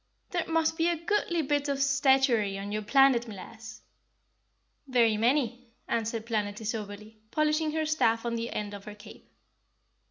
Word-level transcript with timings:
"There 0.31 0.47
must 0.47 0.79
be 0.79 0.87
a 0.89 0.95
goodly 0.97 1.43
bit 1.43 1.69
of 1.69 1.79
statuary 1.79 2.57
on 2.57 2.71
your 2.71 2.81
planet, 2.81 3.27
m'lass?" 3.27 3.83
"Very 4.87 5.15
many," 5.15 5.69
answered 5.87 6.25
Planetty 6.25 6.65
soberly, 6.65 7.19
polishing 7.29 7.73
her 7.73 7.85
staff 7.85 8.25
on 8.25 8.33
the 8.33 8.49
end 8.49 8.73
of 8.73 8.85
her 8.85 8.95
cape. 8.95 9.29